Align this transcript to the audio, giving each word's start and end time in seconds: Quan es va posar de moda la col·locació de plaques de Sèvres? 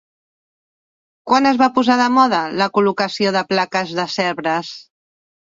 Quan 1.31 1.47
es 1.49 1.59
va 1.63 1.67
posar 1.75 1.97
de 1.99 2.07
moda 2.15 2.39
la 2.63 2.69
col·locació 2.79 3.35
de 3.37 3.45
plaques 3.53 3.95
de 4.01 4.09
Sèvres? 4.17 4.75